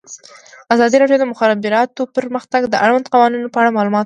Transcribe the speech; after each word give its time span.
ازادي 0.73 0.95
راډیو 1.01 1.17
د 1.19 1.21
د 1.27 1.31
مخابراتو 1.31 2.01
پرمختګ 2.17 2.61
د 2.67 2.75
اړونده 2.85 3.11
قوانینو 3.13 3.51
په 3.53 3.57
اړه 3.61 3.75
معلومات 3.77 3.89
ورکړي. 3.91 3.99